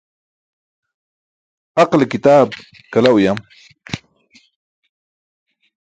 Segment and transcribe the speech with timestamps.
[1.81, 2.51] Aqale kitaap
[2.93, 3.37] kala uyam.